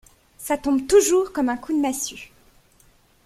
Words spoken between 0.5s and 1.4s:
tombe toujours